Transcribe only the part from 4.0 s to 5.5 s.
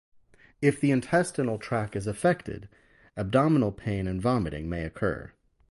and vomiting may occur.